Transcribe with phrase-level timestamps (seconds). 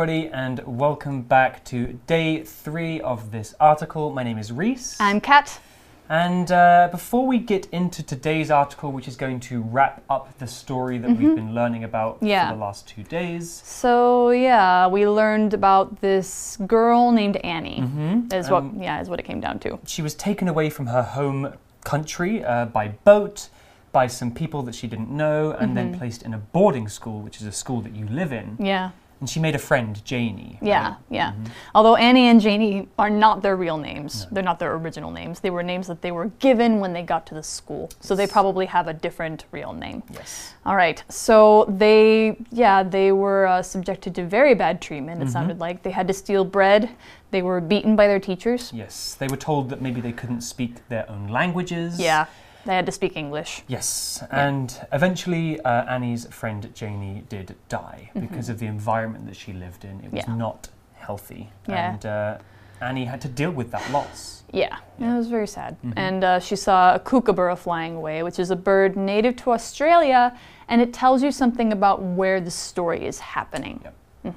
[0.00, 4.10] Everybody, and welcome back to day three of this article.
[4.10, 4.98] My name is Reese.
[4.98, 5.60] I'm Kat.
[6.08, 10.46] And uh, before we get into today's article, which is going to wrap up the
[10.46, 12.48] story that we've been learning about Yeah.
[12.48, 17.80] for the last two days, So yeah, we learned about this girl named Annie.
[17.82, 18.32] Mhm.
[18.32, 19.78] Is what Um, yeah is what it came down to.
[19.84, 21.52] she was taken away from her home
[21.84, 23.50] country uh, by boat
[23.92, 27.38] by some people that she didn't know, and then placed in a boarding school, which
[27.40, 28.56] is a school that you live in.
[28.58, 28.90] Yeah,
[29.20, 30.58] And she made a friend, Janie.
[30.62, 30.96] yeah, right?
[31.10, 31.34] yeah.
[31.74, 34.26] Although Annie and Janie are not their real names.
[34.32, 35.40] They're not their original names.
[35.40, 37.90] They were names that they were given when they got to the school.
[38.00, 40.02] So they probably have a different real name.
[40.10, 40.54] Yes.
[40.64, 41.04] All right.
[41.10, 45.22] So they, yeah, they were uh, subjected to very bad treatment.
[45.22, 46.88] It sounded like they had to steal bread.
[47.30, 48.72] They were beaten by their teachers.
[48.72, 49.14] Yes.
[49.14, 52.00] They were told that maybe they couldn't speak their own languages.
[52.00, 52.26] Yeah,
[52.66, 53.62] they had to speak English.
[53.68, 59.52] Yes, and eventually uh, Annie's friend Janie did die because of the environment that she
[59.52, 60.00] lived in.
[60.04, 60.30] It was Mm-hmm.
[60.32, 60.36] Yeah.
[60.36, 61.92] not healthy, Yeah.
[61.92, 62.38] and uh,
[62.80, 64.42] Annie had to deal with that loss.
[64.52, 65.76] Yeah, it was very sad.
[65.96, 70.36] And uh, she saw a kookaburra flying away, which is a bird native to Australia,
[70.68, 73.80] and it tells you something about where the story is happening.
[74.24, 74.34] Yep.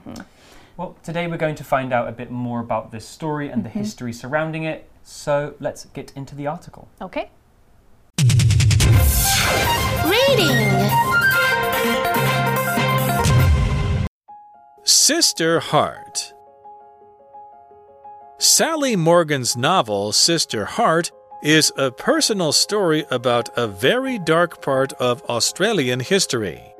[0.77, 3.69] Well, today we're going to find out a bit more about this story and the
[3.69, 3.79] Mm-hmm.
[3.79, 4.89] history surrounding it.
[5.03, 6.87] So let's get into the article.
[7.01, 7.29] Okay?
[10.05, 10.89] Reading.
[14.83, 16.33] Sister Heart.
[18.37, 25.23] Sally Morgan's novel, Sister Heart, is a personal story about a very dark part of
[25.23, 26.73] Australian history.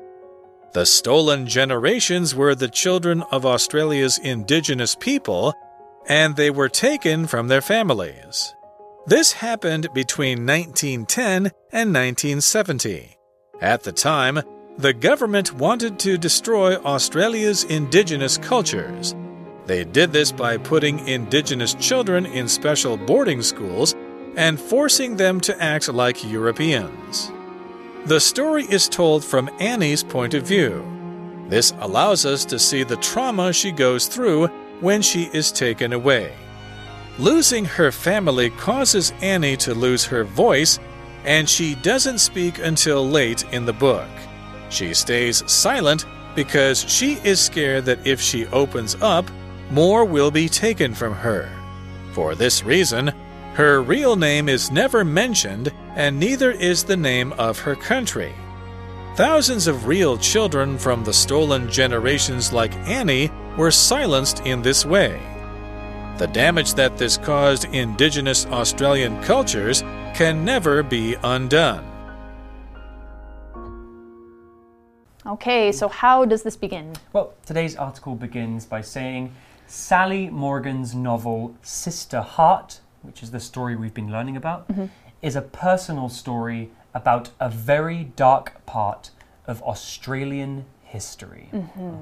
[0.72, 5.54] The stolen generations were the children of Australia's indigenous people,
[6.08, 8.54] and they were taken from their families.
[9.06, 13.18] This happened between 1910 and 1970.
[13.60, 14.40] At the time,
[14.78, 19.14] the government wanted to destroy Australia's indigenous cultures.
[19.66, 23.94] They did this by putting indigenous children in special boarding schools
[24.36, 27.30] and forcing them to act like Europeans.
[28.06, 30.82] The story is told from Annie's point of view.
[31.48, 34.46] This allows us to see the trauma she goes through
[34.80, 36.32] when she is taken away.
[37.18, 40.80] Losing her family causes Annie to lose her voice,
[41.24, 44.08] and she doesn't speak until late in the book.
[44.68, 49.30] She stays silent because she is scared that if she opens up,
[49.70, 51.48] more will be taken from her.
[52.12, 53.12] For this reason,
[53.54, 58.34] her real name is never mentioned, and neither is the name of her country.
[59.14, 65.20] Thousands of real children from the stolen generations, like Annie, were silenced in this way.
[66.16, 69.82] The damage that this caused indigenous Australian cultures
[70.14, 71.84] can never be undone.
[75.26, 76.92] Okay, so how does this begin?
[77.12, 79.34] Well, today's article begins by saying
[79.66, 84.86] Sally Morgan's novel Sister Heart, which is the story we've been learning about, mm-hmm.
[85.20, 89.10] is a personal story about a very dark part
[89.48, 90.66] of Australian
[90.98, 91.50] history.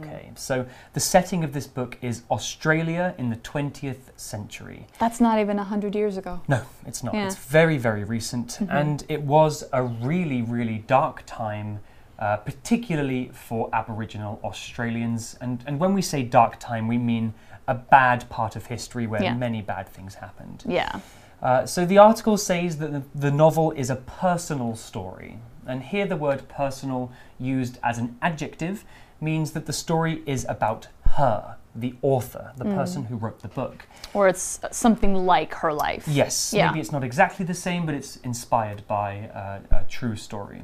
[0.01, 4.87] Okay, so the setting of this book is Australia in the 20th century.
[4.99, 6.43] That's not even 100 years ago.
[6.47, 7.15] No, it's not.
[7.15, 7.27] Yeah.
[7.27, 8.61] It's very, very recent.
[8.83, 11.81] And it was a really, really dark time,
[12.19, 15.39] uh, particularly for Aboriginal Australians.
[15.41, 17.33] And, and when we say dark time, we mean
[17.67, 19.35] a bad part of history where Yeah.
[19.35, 20.65] many bad things happened.
[20.69, 21.01] Yeah.
[21.41, 25.39] Uh, so the article says that the, the novel is a personal story.
[25.67, 28.85] And here the word personal, used as an adjective,
[29.21, 33.87] means that the story is about her, the author, the person who wrote the book.
[34.15, 36.07] Or it's something like her life.
[36.09, 36.69] Yes, Yeah.
[36.69, 40.63] maybe it's not exactly the same, but it's inspired by uh, a true story.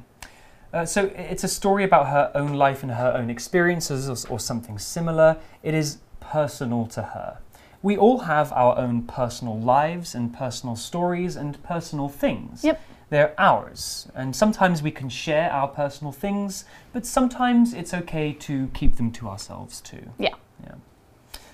[0.73, 4.41] Uh, so it's a story about her own life and her own experiences, or, or
[4.41, 5.39] something similar.
[5.62, 7.39] It is personal to her.
[7.81, 12.65] We all have our own personal lives and personal stories and personal things.
[12.65, 12.81] Yep.
[13.10, 18.69] They're ours, and sometimes we can share our personal things, but sometimes it's okay to
[18.75, 20.10] keep them to ourselves too.
[20.19, 20.34] Yeah.
[20.62, 20.75] Yeah.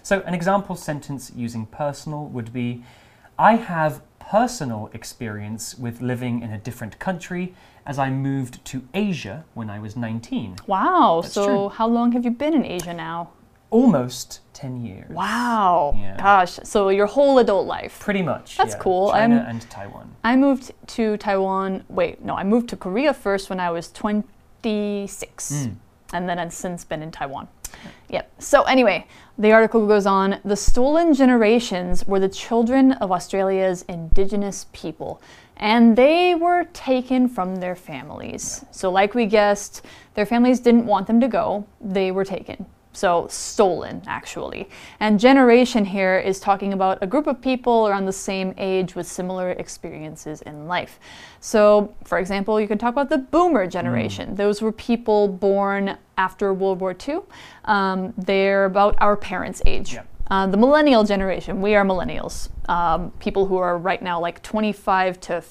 [0.03, 2.83] So, an example sentence using personal would be
[3.39, 7.55] I have personal experience with living in a different country
[7.87, 10.57] as I moved to Asia when I was 19.
[10.67, 11.21] Wow.
[11.23, 11.69] That's so true.
[11.69, 13.31] how long have you been in Asia now?
[13.75, 15.11] Almost 10 years.
[15.11, 15.97] Wow.
[15.99, 16.17] Yeah.
[16.17, 16.61] Gosh.
[16.63, 17.99] So your whole adult life.
[17.99, 18.57] Pretty much.
[18.57, 18.81] That's yeah.
[18.81, 19.11] cool.
[19.11, 20.15] China I'm- and Taiwan.
[20.23, 21.85] I moved to Taiwan.
[21.89, 25.53] Wait, no, I moved to Korea first when I was 26.
[25.53, 25.75] Mm.
[26.13, 27.49] And then I've since been in Taiwan.
[28.11, 28.31] Yep.
[28.39, 29.07] So, anyway,
[29.39, 35.21] the article goes on The stolen generations were the children of Australia's indigenous people,
[35.57, 38.65] and they were taken from their families.
[38.71, 39.85] So, like we guessed,
[40.15, 42.67] their families didn't want them to go, they were taken.
[42.95, 44.69] So, stolen, actually.
[45.01, 49.07] And generation here is talking about a group of people around the same age with
[49.07, 51.01] similar experiences in life.
[51.41, 54.35] So, for example, you can talk about the boomer generation.
[54.37, 57.21] Those were people born after World War II.
[57.65, 59.95] Um, they're about our parents' age.
[59.95, 60.05] Yeah.
[60.31, 65.21] Uh, the millennial generation, we are millennials, um, people who are right now like 25
[65.21, 65.43] to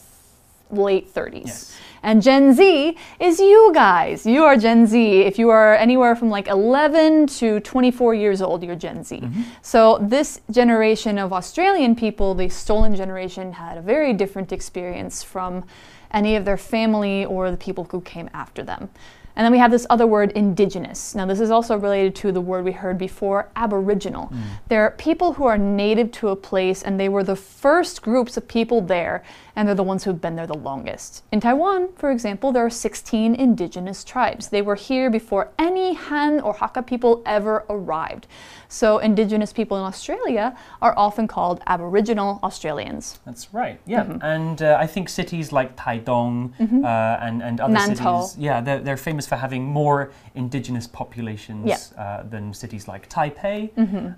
[0.78, 1.46] late 30s.
[1.46, 1.76] Yes.
[2.04, 4.26] And Gen Z is you guys.
[4.26, 5.22] You are Gen Z.
[5.22, 9.22] If you are anywhere from like 11 to 24 years old, you're Gen Z.
[9.22, 9.42] Mm-hmm.
[9.62, 15.64] So, this generation of Australian people, the stolen generation, had a very different experience from
[16.12, 18.90] any of their family or the people who came after them.
[19.36, 21.16] And then we have this other word, indigenous.
[21.16, 24.28] Now, this is also related to the word we heard before, aboriginal.
[24.28, 24.42] Mm.
[24.68, 28.48] They're people who are native to a place and they were the first groups of
[28.48, 29.24] people there,
[29.56, 31.24] and they're the ones who've been there the longest.
[31.32, 34.50] In Taiwan, for example, there are 16 indigenous tribes.
[34.50, 38.26] They were here before any Han or Hakka people ever arrived.
[38.68, 43.20] So, indigenous people in Australia are often called Aboriginal Australians.
[43.26, 43.80] That's right.
[43.86, 44.24] Yeah, Mm-hmm.
[44.26, 48.24] and uh, I think cities like Taidong uh, and and other Nantou.
[48.26, 51.78] cities, yeah, they're, they're famous for having more indigenous populations Yeah.
[52.04, 53.70] Uh, than cities like Taipei,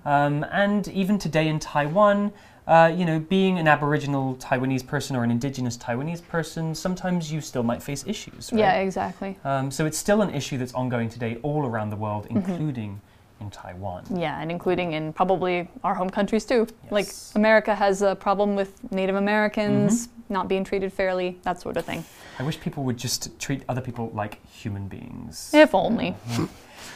[0.06, 2.32] um, and even today in Taiwan.
[2.66, 7.40] Uh, you know, being an Aboriginal Taiwanese person or an Indigenous Taiwanese person, sometimes you
[7.40, 8.50] still might face issues.
[8.52, 8.58] Right?
[8.58, 9.38] Yeah, exactly.
[9.44, 12.50] Um, so it's still an issue that's ongoing today all around the world, Mm-hmm.
[12.50, 13.00] including
[13.40, 14.02] in Taiwan.
[14.12, 16.66] Yeah, and including in probably our home countries too.
[16.90, 21.84] Like America has a problem with Native Americans not being treated fairly, that sort of
[21.84, 22.04] thing.
[22.38, 25.50] I wish people would just treat other people like human beings.
[25.54, 26.14] If only.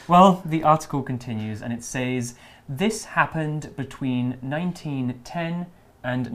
[0.07, 2.35] Well, the article continues and it says
[2.69, 5.65] this happened between 1910
[6.03, 6.25] and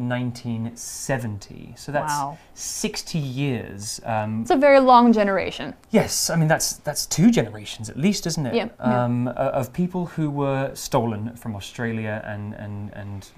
[0.76, 1.74] 1970.
[1.76, 2.38] So that's Wow.
[2.54, 4.00] 60 years.
[4.04, 5.74] Um, It's a very long generation.
[5.90, 8.54] yes, I mean that's that's two generations at least, isn't it?
[8.54, 9.04] Yeah, yeah.
[9.04, 13.28] Um, o- Of people who were stolen from Australia and and and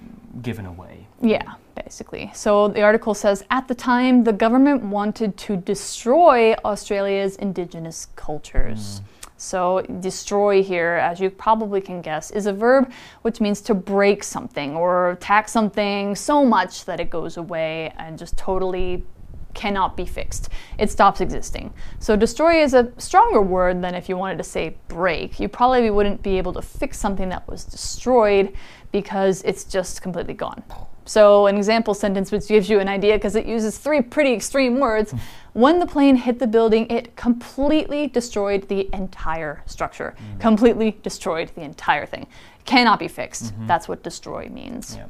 [0.42, 1.06] given away.
[1.22, 2.30] Yeah, basically.
[2.34, 9.00] So the article says at the time, the government wanted to destroy Australia's indigenous cultures.
[9.40, 12.90] So, destroy here, as you probably can guess, is a verb
[13.23, 18.19] which means to break something or attack something so much that it goes away and
[18.19, 19.05] just totally
[19.54, 20.50] cannot be fixed.
[20.78, 21.72] It stops existing.
[21.98, 25.40] So, destroy is a stronger word than if you wanted to say break.
[25.40, 28.54] You probably wouldn't be able to fix something that was destroyed
[28.92, 30.62] because it's just completely gone.
[31.04, 34.78] So, an example sentence which gives you an idea because it uses three pretty extreme
[34.78, 35.14] words.
[35.54, 40.14] When the plane hit the building, it completely destroyed the entire structure.
[40.18, 40.40] Mm.
[40.40, 42.26] Completely destroyed the entire thing.
[42.66, 43.54] Cannot be fixed.
[43.54, 43.66] Mm-hmm.
[43.66, 44.96] That's what destroy means.
[44.96, 45.06] Yeah.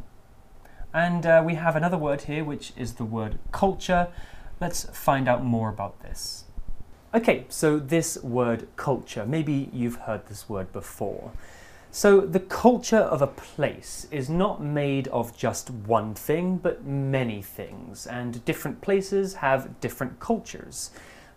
[0.92, 4.08] And uh, we have another word here, which is the word culture.
[4.60, 6.44] Let's find out more about this.
[7.14, 11.32] Okay, so this word culture, maybe you've heard this word before.
[11.90, 17.40] So, the culture of a place is not made of just one thing, but many
[17.40, 20.90] things, and different places have different cultures.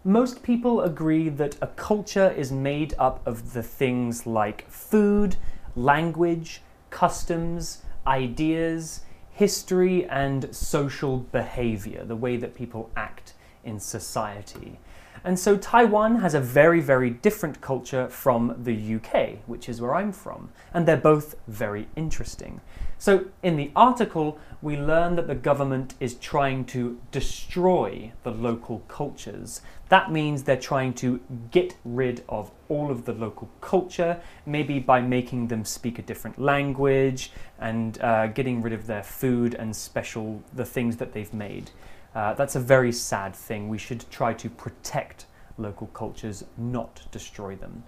[0.04, 5.38] Most people agree that a culture is made up of the things like food,
[5.78, 9.02] language, customs, ideas,
[9.42, 13.34] history, and social behavior, the way that people act
[13.64, 14.78] in society.
[15.24, 19.96] And so Taiwan has a very, very different culture from the UK, which is where
[19.96, 22.62] I'm from, and they're both very interesting.
[23.02, 28.84] So in the article, we learn that the government is trying to destroy the local
[28.88, 29.62] cultures.
[29.90, 35.02] That means they're trying to get rid of all of the local culture, maybe by
[35.02, 40.44] making them speak a different language and uh, getting rid of their food and special
[40.54, 41.72] the things that they've made.
[42.14, 43.68] Uh, that's a very sad thing.
[43.68, 45.26] We should try to protect
[45.58, 47.84] local cultures, not destroy them.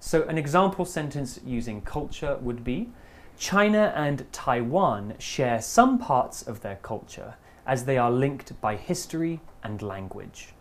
[0.00, 2.90] So, an example sentence using culture would be
[3.38, 7.34] China and Taiwan share some parts of their culture
[7.66, 10.54] as they are linked by history and language.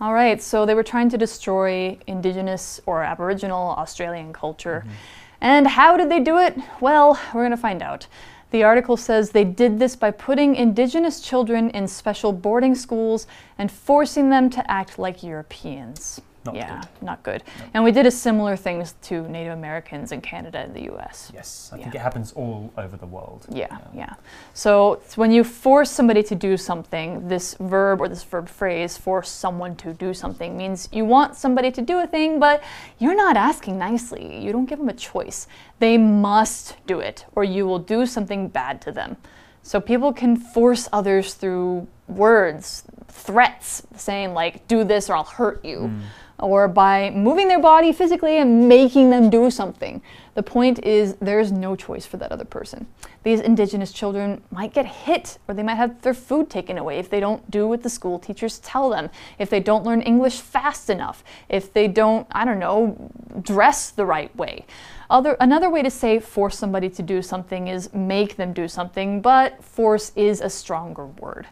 [0.00, 4.82] All right, so they were trying to destroy Indigenous or Aboriginal Australian culture.
[4.84, 4.94] Mm-hmm.
[5.40, 6.56] And how did they do it?
[6.80, 8.06] Well, we're going to find out.
[8.50, 13.70] The article says they did this by putting Indigenous children in special boarding schools and
[13.70, 16.20] forcing them to act like Europeans.
[16.44, 17.06] Not yeah, good.
[17.06, 17.44] not good.
[17.72, 21.30] And we did a similar things to Native Americans in Canada and the US.
[21.32, 23.46] Yes, I think it happens all over the world.
[23.48, 24.14] Yeah, yeah.
[24.54, 29.28] So when you force somebody to do something, this verb or this verb phrase, force
[29.28, 32.62] someone to do something, means you want somebody to do a thing, but
[32.98, 34.42] you're not asking nicely.
[34.42, 35.46] You don't give them a choice.
[35.78, 39.16] They must do it, or you will do something bad to them.
[39.62, 45.64] So people can force others through words, threats, saying like, do this or I'll hurt
[45.64, 45.78] you.
[45.78, 46.00] Mm.
[46.42, 50.02] Or by moving their body physically and making them do something.
[50.34, 52.86] The point is, there's no choice for that other person.
[53.22, 57.08] These indigenous children might get hit or they might have their food taken away if
[57.08, 60.90] they don't do what the school teachers tell them, if they don't learn English fast
[60.90, 63.10] enough, if they don't, I don't know,
[63.42, 64.64] dress the right way.
[65.10, 69.20] Other, another way to say force somebody to do something is make them do something,
[69.20, 71.46] but force is a stronger word.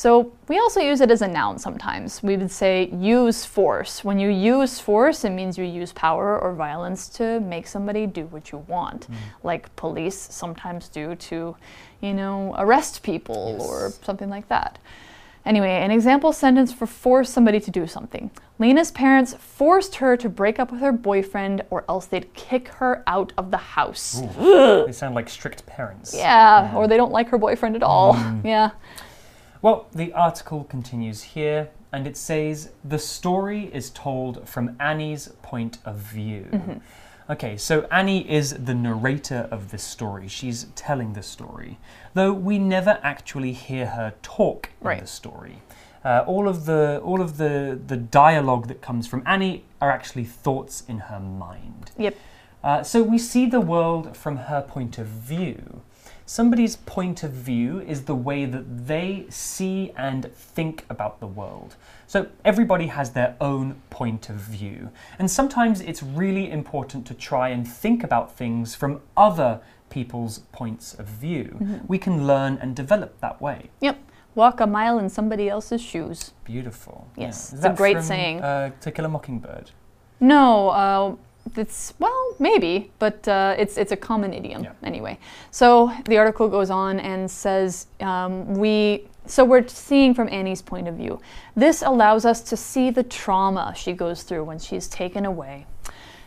[0.00, 2.22] So we also use it as a noun sometimes.
[2.22, 4.02] We would say use force.
[4.02, 8.24] When you use force, it means you use power or violence to make somebody do
[8.28, 9.14] what you want, mm.
[9.42, 11.54] like police sometimes do to,
[12.00, 14.78] you know, arrest people or something like that.
[15.44, 18.30] Anyway, an example sentence for force somebody to do something.
[18.58, 23.02] Lena's parents forced her to break up with her boyfriend or else they'd kick her
[23.06, 24.22] out of the house.
[24.38, 26.14] They sound like strict parents.
[26.16, 28.14] Yeah, or they don't like her boyfriend at all.
[28.14, 28.44] Mm.
[28.46, 28.70] Yeah.
[29.62, 35.78] Well, the article continues here and it says the story is told from Annie's point
[35.84, 36.46] of view.
[37.28, 40.26] Okay, so Annie is the narrator of this story.
[40.26, 41.78] She's telling the story,
[42.14, 45.62] though we never actually hear her talk in the story.
[46.04, 50.24] Uh, all of the all of the the dialogue that comes from Annie are actually
[50.24, 51.92] thoughts in her mind.
[51.98, 52.16] Yep.
[52.64, 55.82] Uh, so we see the world from her point of view.
[56.30, 61.74] Somebody's point of view is the way that they see and think about the world.
[62.06, 64.90] So everybody has their own point of view.
[65.18, 70.94] And sometimes it's really important to try and think about things from other people's points
[70.94, 71.80] of view.
[71.88, 73.70] We can learn and develop that way.
[73.80, 73.98] Yep.
[74.36, 76.32] Walk a mile in somebody else's shoes.
[76.44, 77.08] Beautiful.
[77.16, 78.40] Yes, Is it's a great from, saying.
[78.40, 79.72] Uh, to Kill a Mockingbird.
[80.20, 81.16] No, uh,
[81.56, 84.72] it's well, maybe, but uh, it's it's a common idiom Yeah.
[84.82, 85.18] anyway.
[85.50, 89.06] So the article goes on and says um, we.
[89.26, 91.20] So we're seeing from Annie's point of view.
[91.54, 95.66] This allows us to see the trauma she goes through when she's taken away.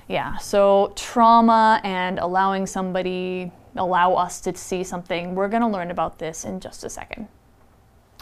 [0.07, 5.33] Yeah, so trauma and allowing somebody allow us to see something.
[5.35, 7.27] We're going to learn about this in just a second.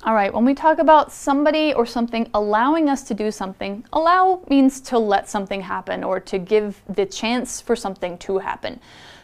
[0.04, 4.42] All right, when we talk about somebody or something allowing us to do something, allow
[4.50, 8.80] means to let something happen or to give the chance for something to happen.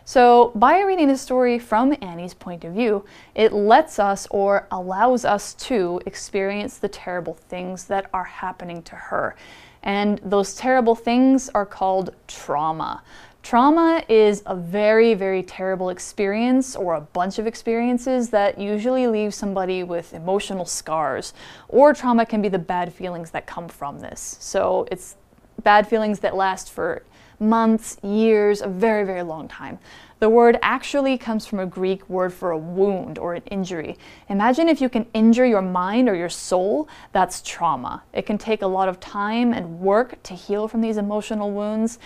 [0.06, 5.26] So, by reading the story from Annie's point of view, it lets us or allows
[5.26, 9.36] us to experience the terrible things that are happening to her.
[9.82, 13.02] And those terrible things are called trauma.
[13.48, 19.34] Trauma is a very, very terrible experience or a bunch of experiences that usually leave
[19.34, 21.34] somebody with emotional scars.
[21.70, 24.36] Or trauma can be the bad feelings that come from this.
[24.42, 25.16] So it's
[25.64, 27.04] bad feelings that last for
[27.40, 29.80] months, years, a very, very long time.
[30.20, 33.98] The word actually comes from a Greek word for a wound or an injury.
[34.30, 38.04] Imagine if you can injure your mind or your soul, that's trauma.
[38.12, 42.00] It can take a lot of time and work to heal from these emotional wounds.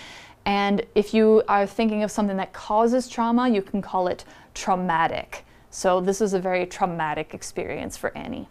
[0.45, 5.45] And if you are thinking of something that causes trauma, you can call it traumatic.
[5.69, 8.47] So this is a very traumatic experience for Annie.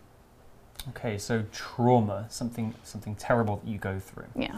[0.90, 4.26] Okay, so trauma, something something terrible that you go through.
[4.34, 4.56] Yeah.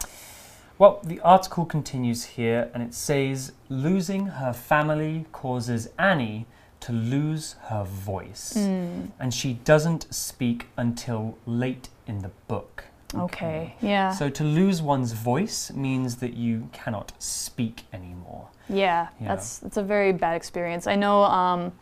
[0.79, 6.47] Well, the article continues here and it says losing her family causes Annie
[6.81, 8.55] to lose her voice.
[8.55, 9.07] Hmm.
[9.19, 12.85] And she doesn't speak until late in the book.
[13.15, 13.75] Okay.
[13.81, 14.11] Yeah.
[14.13, 18.49] So to lose one's voice means that you cannot speak anymore.
[18.69, 19.29] Yeah, Yeah.
[19.29, 20.87] that's that's a very bad experience.
[20.87, 21.73] I know um,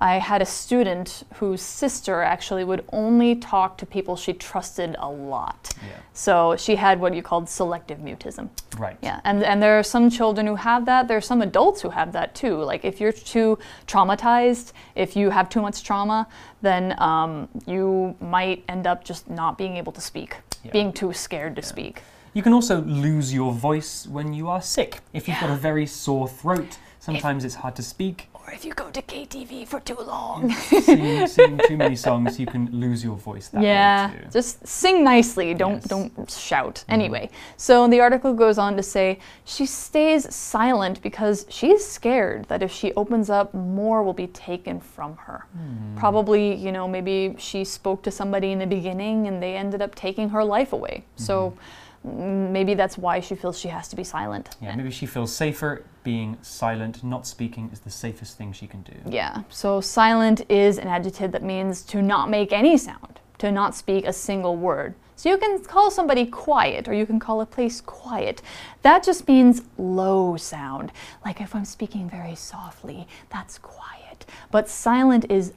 [0.00, 5.10] I had a student whose sister actually would only talk to people she trusted a
[5.10, 5.70] lot.
[5.82, 5.96] Yeah.
[6.12, 8.48] So she had what you called selective mutism.
[8.78, 8.96] Right.
[9.02, 11.08] Yeah, and and there are some children who have that.
[11.08, 12.56] There are some adults who have that too.
[12.62, 16.28] Like if you're too traumatized, if you have too much trauma,
[16.62, 20.72] then um, you might end up just not being able to speak, Yeah.
[20.72, 22.02] being too scared to speak.
[22.34, 25.00] You can also lose your voice when you are sick.
[25.12, 28.28] If you've got a very sore throat, sometimes it's hard to speak.
[28.48, 30.50] Or if you go to KTV for too long.
[30.52, 34.26] sing, sing too many songs, you can lose your voice that yeah, way too.
[34.32, 35.52] just sing nicely.
[35.52, 35.84] Don't Yes.
[35.84, 36.82] don't shout.
[36.88, 37.28] Anyway,
[37.58, 42.72] so the article goes on to say she stays silent because she's scared that if
[42.72, 45.44] she opens up, more will be taken from her.
[45.52, 45.98] Hmm.
[45.98, 49.94] Probably, you know, maybe she spoke to somebody in the beginning and they ended up
[49.94, 51.04] taking her life away.
[51.16, 51.56] So mm,
[52.04, 54.56] maybe that's why she feels she has to be silent.
[54.60, 58.82] Yeah, maybe she feels safer being silent, not speaking is the safest thing she can
[58.82, 58.94] do.
[59.06, 63.74] Yeah, so silent is an adjective that means to not make any sound, to not
[63.74, 64.94] speak a single word.
[65.16, 68.40] So you can call somebody quiet or you can call a place quiet.
[68.82, 70.92] That just means low sound.
[71.24, 74.26] Like if I'm speaking very softly, that's quiet.
[74.52, 75.54] But silent is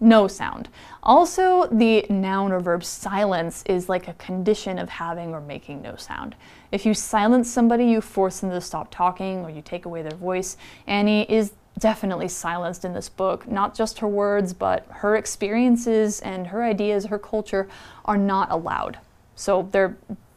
[0.00, 0.68] no sound.
[1.02, 5.96] Also, the noun or verb silence is like a condition of having or making no
[5.96, 6.34] sound.
[6.72, 10.16] If you silence somebody, you force them to stop talking or you take away their
[10.16, 10.56] voice.
[10.86, 13.48] Annie is definitely silenced in this book.
[13.48, 17.68] Not just her words, but her experiences and her ideas, her culture
[18.04, 18.98] are not allowed.
[19.36, 19.96] So they're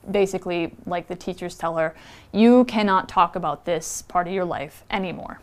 [0.09, 1.95] basically, like the teachers tell her,
[2.31, 5.39] you cannot talk about this part of your life anymore.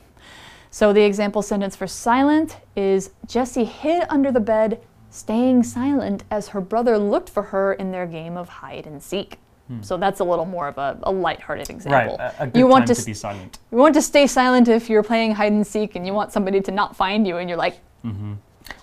[0.75, 6.49] So the example sentence for silent is Jessie hid under the bed, staying silent as
[6.49, 9.39] her brother looked for her in their game of hide and seek.
[9.69, 9.83] Hmm.
[9.83, 12.17] So that's a little more of a, a lighthearted Right, example.
[12.19, 13.61] a, a good you want time to, to be silent.
[13.71, 16.61] you want to stay silent if you're playing hide and seek and you want somebody
[16.63, 18.33] to not find you and you're like, mm-hmm.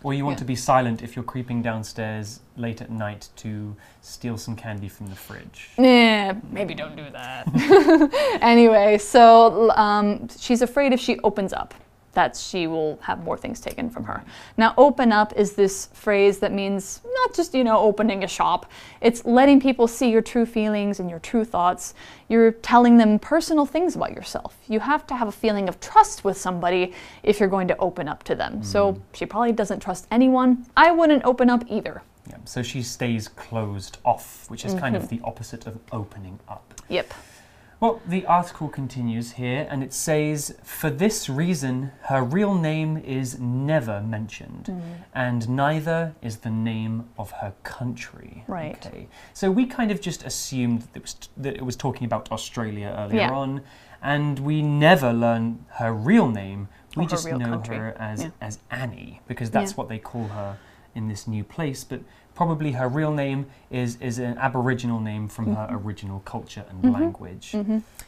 [0.04, 0.40] Or you want Yeah.
[0.40, 5.08] to be silent if you're creeping downstairs late at night to steal some candy from
[5.08, 5.70] the fridge.
[5.78, 7.48] Nah, maybe don't do that.
[8.42, 11.74] anyway, so um, she's afraid if she opens up,
[12.14, 14.22] that she will have more things taken from her.
[14.58, 18.70] Now, open up is this phrase that means not just, you know, opening a shop.
[19.00, 21.94] It's letting people see your true feelings and your true thoughts.
[22.28, 24.58] You're telling them personal things about yourself.
[24.68, 28.10] You have to have a feeling of trust with somebody if you're going to open
[28.10, 28.62] up to them.
[28.62, 30.66] So she probably doesn't trust anyone.
[30.76, 32.02] I wouldn't open up either.
[32.30, 35.16] Yeah, so she stays closed off, which is kind of Mm-hmm.
[35.18, 36.74] the opposite of opening up.
[36.90, 37.14] Yep.
[37.82, 43.40] Well, the article continues here and it says, For this reason, her real name is
[43.40, 44.82] never mentioned, Mm.
[45.16, 48.44] and neither is the name of her country.
[48.48, 48.86] Right.
[48.86, 49.08] Okay.
[49.34, 52.94] So we kind of just assumed that it was, that it was talking about Australia
[52.96, 53.32] earlier Yeah.
[53.32, 53.62] on,
[54.04, 56.68] and we never learn her real name.
[56.96, 57.78] We just know country.
[57.78, 58.30] her as, Yeah.
[58.42, 59.76] as Annie, because that's Yeah.
[59.78, 60.58] what they call her
[60.96, 61.84] in this new place.
[61.84, 62.02] But
[62.36, 65.88] probably her real name is, is an Aboriginal name from her Mm-hmm.
[65.88, 67.56] original culture and language.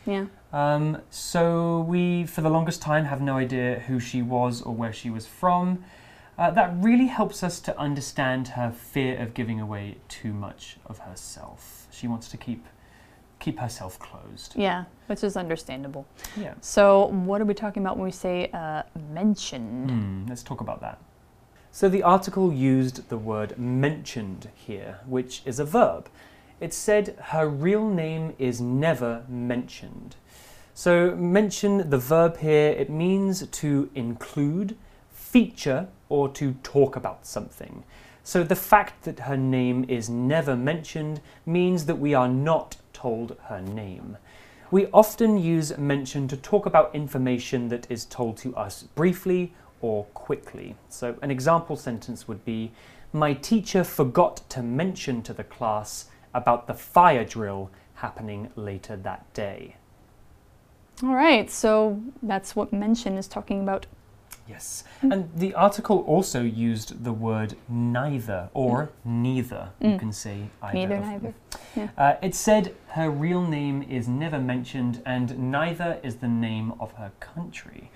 [0.06, 0.26] Yeah.
[0.52, 4.94] Um, so we, for the longest time, have no idea who she was or where
[4.94, 5.84] she was from.
[6.38, 10.98] Uh, that really helps us to understand her fear of giving away too much of
[11.00, 11.88] herself.
[11.92, 12.66] She wants to keep
[13.40, 14.54] keep herself closed.
[14.56, 16.08] Yeah, which is understandable.
[16.38, 16.54] Yeah.
[16.62, 19.92] So, what are we talking about when we say uh, mentioned?
[19.92, 20.98] Hmm, let's talk about that.
[21.76, 26.08] So the article used the word mentioned here, which is a verb.
[26.60, 30.16] It said her real name is never mentioned.
[30.76, 34.78] So mention the verb here, it means to include,
[35.10, 37.84] feature, or to talk about something.
[38.24, 43.36] So the fact that her name is never mentioned means that we are not told
[43.46, 44.18] her name.
[44.70, 50.06] We often use mention to talk about information that is told to us briefly or
[50.14, 50.76] quickly.
[50.88, 52.72] So, an example sentence would be
[53.12, 59.32] My teacher forgot to mention to the class about the fire drill happening later that
[59.34, 59.76] day.
[61.04, 63.86] All right, so that's what mention is talking about.
[64.48, 64.84] Yes.
[65.02, 69.70] And the article also used the word neither or neither.
[69.80, 70.78] You can say either.
[70.78, 71.34] Neither, neither.
[71.76, 71.90] them.
[71.98, 76.94] Uh, it said her real name is never mentioned and neither is the name of
[76.94, 77.90] her country.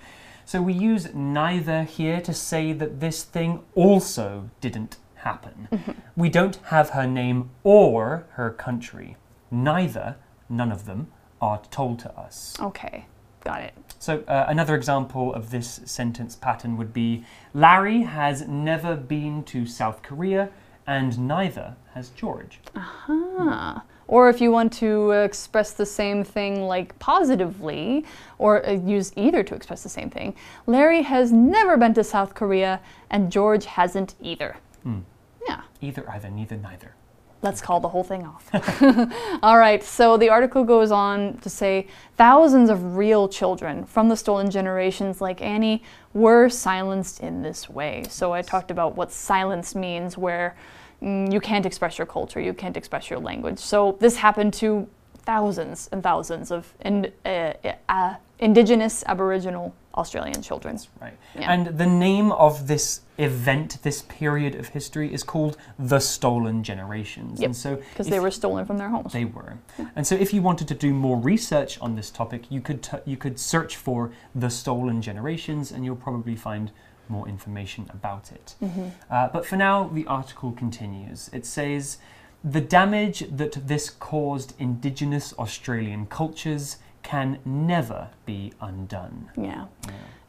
[0.48, 5.68] So we use neither here to say that this thing also didn't happen.
[6.16, 9.18] We don't have her name or her country.
[9.50, 10.16] Neither,
[10.48, 12.56] none of them, are told to us.
[12.58, 13.04] Okay,
[13.44, 13.74] got it.
[13.98, 19.66] So, uh, another example of this sentence pattern would be Larry has never been to
[19.66, 20.48] South Korea,
[20.86, 22.60] and neither has George.
[22.74, 23.84] Ah.
[24.08, 28.04] Or if you want to express the same thing like positively,
[28.38, 30.34] or uh, use either to express the same thing,
[30.66, 34.56] Larry has never been to South Korea and George hasn't either.
[35.48, 35.62] Yeah.
[35.80, 36.94] Either, either, neither, neither.
[37.40, 38.50] Let's call the whole thing off.
[39.42, 44.16] All right, so the article goes on to say thousands of real children from the
[44.16, 48.04] stolen generations, like Annie, were silenced in this way.
[48.08, 50.56] So I talked about what silence means, where
[51.00, 53.58] you can't express your culture, you can't express your language.
[53.58, 57.52] So this happened to thousands and thousands of in, uh,
[57.88, 60.78] uh, indigenous Aboriginal Australian children.
[61.00, 61.14] Right.
[61.34, 61.52] Yeah.
[61.52, 67.40] And the name of this event, this period of history, is called the Stolen Generations.
[67.40, 69.12] Yep, And so, Because they were stolen from their homes.
[69.12, 69.58] They were.
[69.96, 73.16] And so if you wanted to do more research on this topic, you could you
[73.16, 76.70] could search for the stolen generations and you'll probably find
[77.10, 78.54] more information about it.
[79.10, 81.30] Uh, but for now, the article continues.
[81.32, 81.98] It says
[82.44, 89.30] the damage that this caused indigenous Australian cultures can never be undone.
[89.36, 89.66] Yeah.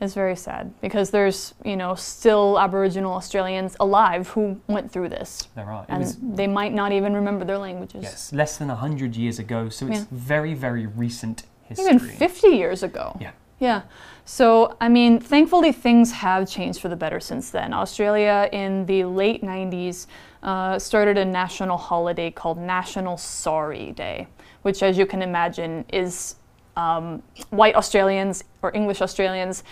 [0.02, 5.50] It's very sad because there's, you know, still Aboriginal Australians alive who went through this.
[5.56, 5.84] There are.
[5.84, 8.02] It And was they might not even remember their languages.
[8.04, 10.06] yes, less than 100 years ago, so it's Yeah.
[10.12, 11.86] very very recent history.
[11.86, 13.18] Even 50 years ago.
[13.20, 13.32] Yeah.
[13.60, 13.84] Yeah.
[14.26, 17.74] So, I mean, thankfully, things have changed for the better since then.
[17.74, 20.08] Australia, in the late 90s,
[20.44, 24.28] uh, started a national holiday called National Sorry Day,
[24.62, 26.36] which, as you can imagine, is
[26.78, 29.64] um, white Australians or English Australians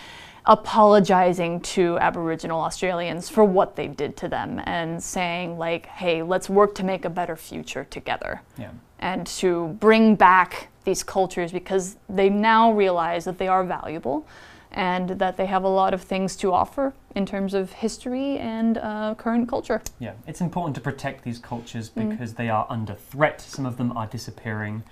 [0.46, 6.48] apologizing to Aboriginal Australians for what they did to them and saying, like, hey, let's
[6.48, 8.70] work to make a better future together Yeah.
[8.98, 14.26] and to bring back these cultures because they now realize that they are valuable
[14.70, 18.76] and that they have a lot of things to offer in terms of history and
[18.78, 19.80] uh, current culture.
[19.98, 23.40] Yeah, it's important to protect these cultures because they are under threat.
[23.40, 24.82] Some of them are disappearing.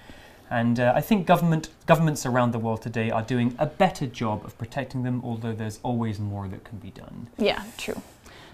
[0.50, 4.44] And uh, I think government governments around the world today are doing a better job
[4.44, 7.28] of protecting them, although there's always more that can be done.
[7.36, 8.00] Yeah, true.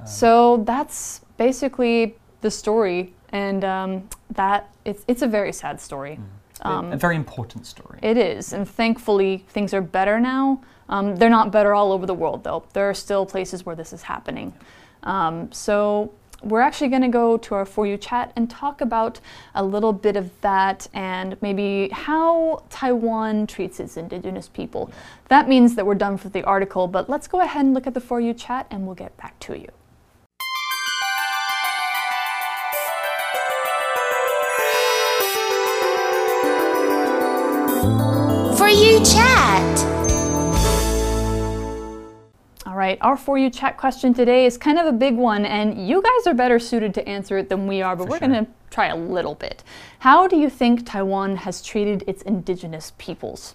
[0.07, 6.19] so that's basically the story, and um, that it's it's a very sad story.
[6.93, 7.99] a very important story.
[8.03, 10.63] It is, and thankfully things are better now.
[10.89, 12.65] Um, they're not better all over the world, though.
[12.73, 14.53] There are still places where this is happening.
[15.03, 19.21] Um, so we're actually going to go to our For You chat and talk about
[19.55, 24.91] a little bit of that and maybe how Taiwan treats its indigenous people.
[25.29, 27.95] That means that we're done with the article, but let's go ahead and look at
[27.95, 29.69] the For You chat and we'll get back to you.
[42.83, 46.03] Right, our For You chat question today is kind of a big one, and you
[46.03, 48.29] guys are better suited to answer it than we are, but For we're sure.
[48.29, 49.63] going to try a little bit.
[50.01, 53.55] How do you think Taiwan has treated its indigenous peoples?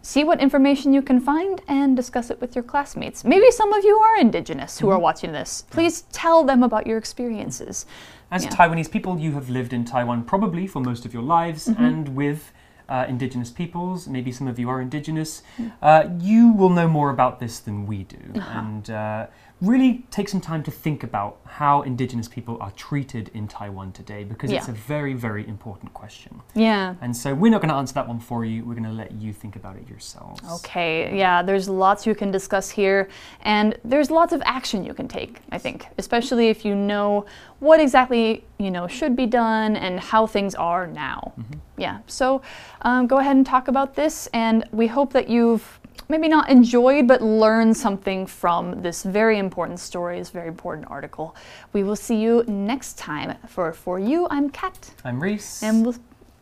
[0.00, 3.24] See what information you can find and discuss it with your classmates.
[3.24, 5.64] Maybe some of you are indigenous who are watching this.
[5.70, 7.86] Please tell them about your experiences.
[8.30, 8.50] As Yeah.
[8.50, 11.84] Taiwanese people, you have lived in Taiwan probably for most of your lives, Mm-hmm.
[11.84, 12.52] and with
[12.88, 15.72] uh, indigenous peoples, maybe some of you are indigenous, Mm.
[15.82, 18.18] uh, you will know more about this than we do.
[18.36, 18.58] Uh-huh.
[18.58, 19.26] And uh,
[19.64, 24.24] really take some time to think about how indigenous people are treated in Taiwan today,
[24.24, 26.40] because it's a very, very important question.
[26.54, 26.94] Yeah.
[27.00, 29.12] And so we're not going to answer that one for you, we're going to let
[29.12, 30.40] you think about it yourselves.
[30.56, 33.08] Okay, yeah, there's lots you can discuss here,
[33.42, 37.26] and there's lots of action you can take, I think, especially if you know
[37.60, 41.32] what exactly, you know, should be done and how things are now.
[41.76, 42.42] Yeah, so
[42.82, 47.08] um, go ahead and talk about this, and we hope that you've maybe not enjoyed
[47.08, 51.34] but learned something from this very important story, this very important article.
[51.72, 53.36] We will see you next time.
[53.48, 55.62] For For You, I'm Kat, I'm Reese.
[55.62, 55.96] and we'll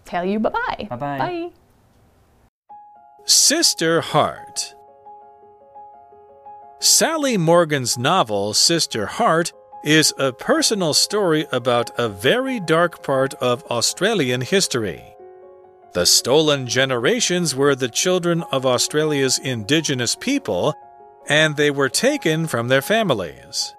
[0.05, 0.89] tell you bye-bye.
[0.91, 1.19] Bye-bye.
[1.19, 1.51] Bye.
[3.25, 4.75] Sister Heart.
[6.81, 9.53] Sally Morgan's novel, Sister Heart,
[9.85, 15.12] is a personal story about a very dark part of Australian history.
[15.95, 20.75] The stolen generations were the children of Australia's indigenous people,
[21.29, 23.75] and they were taken from their families.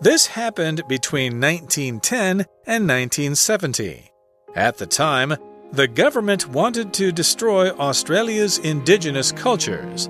[0.00, 4.12] This happened between 1910 and 1970.
[4.54, 5.34] At the time,
[5.72, 10.08] the government wanted to destroy Australia's indigenous cultures.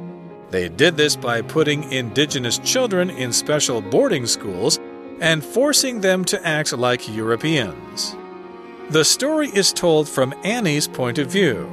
[0.51, 4.79] They did this by putting indigenous children in special boarding schools
[5.21, 8.15] and forcing them to act like Europeans.
[8.91, 11.69] The story is told from Annie's point of view.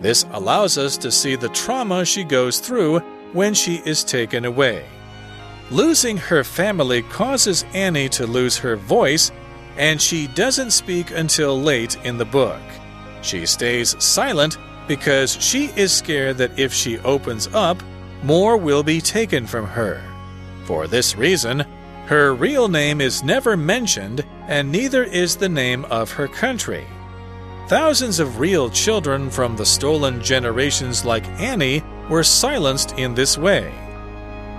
[0.00, 3.00] This allows us to see the trauma she goes through
[3.32, 4.86] when she is taken away.
[5.72, 9.32] Losing her family causes Annie to lose her voice,
[9.76, 12.62] and she doesn't speak until late in the book.
[13.22, 17.82] She stays silent because she is scared that if she opens up,
[18.22, 20.00] more will be taken from her.
[20.66, 21.64] For this reason,
[22.06, 26.86] her real name is never mentioned, and neither is the name of her country.
[27.68, 33.72] Thousands of real children from the stolen generations, like Annie, were silenced in this way.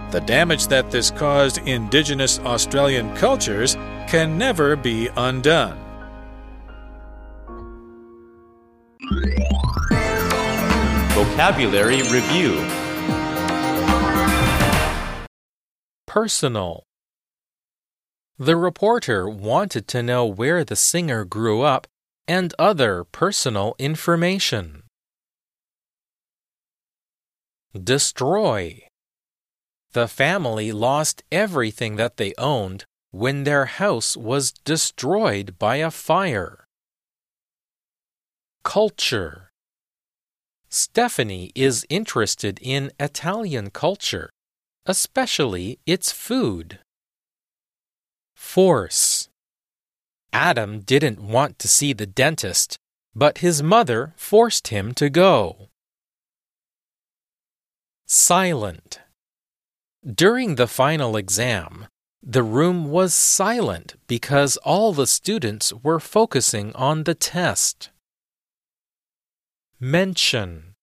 [0.09, 3.75] The damage that this caused indigenous Australian cultures
[4.07, 5.77] can never be undone.
[11.13, 12.65] Vocabulary Review
[16.07, 16.84] Personal.
[18.37, 21.87] The reporter wanted to know where the singer grew up
[22.27, 24.83] and other personal information.
[27.73, 28.81] Destroy.
[29.93, 36.65] The family lost everything that they owned when their house was destroyed by a fire.
[38.63, 39.51] Culture.
[40.69, 44.29] Stephanie is interested in Italian culture
[44.85, 46.79] especially its food.
[48.45, 49.27] Force.
[50.31, 52.77] Adam didn't want to see the dentist,
[53.13, 55.67] but his mother forced him to go.
[58.05, 59.01] Silent.
[60.05, 61.87] During the final exam,
[62.23, 67.89] the room was silent because all the students were focusing on the test.
[69.81, 70.75] Mention.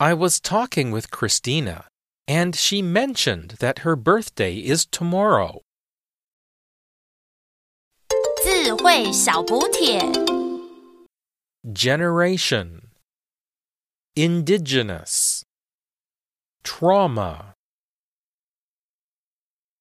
[0.00, 1.84] I was talking with Christina,
[2.27, 5.61] and she mentioned that her birthday is tomorrow.
[8.43, 9.99] 智慧小补帖。
[11.73, 12.89] Generation.
[14.15, 15.43] Indigenous.
[16.63, 17.52] Trauma.